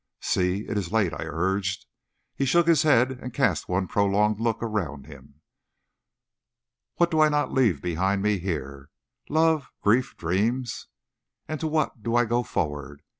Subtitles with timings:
[0.21, 0.67] "See!
[0.67, 1.85] it is late," I urged.
[2.35, 5.41] He shook his head and cast one prolonged look around him.
[6.95, 8.89] "What do I not leave behind me here?
[9.29, 10.87] Love, grief, dreams.
[11.47, 13.03] And to what do I go forward?